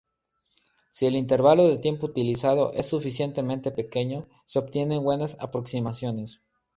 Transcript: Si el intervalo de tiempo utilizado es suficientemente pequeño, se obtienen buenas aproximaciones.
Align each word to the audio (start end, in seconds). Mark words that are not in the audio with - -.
Si 0.89 1.05
el 1.05 1.15
intervalo 1.15 1.67
de 1.67 1.77
tiempo 1.77 2.07
utilizado 2.07 2.71
es 2.73 2.87
suficientemente 2.87 3.69
pequeño, 3.69 4.27
se 4.47 4.57
obtienen 4.57 5.03
buenas 5.03 5.37
aproximaciones. 5.39 6.41